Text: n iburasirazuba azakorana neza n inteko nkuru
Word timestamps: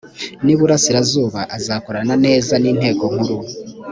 n 0.43 0.47
iburasirazuba 0.53 1.39
azakorana 1.57 2.15
neza 2.25 2.53
n 2.61 2.65
inteko 2.71 3.03
nkuru 3.13 3.35